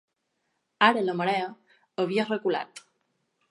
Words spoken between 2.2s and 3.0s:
reculat.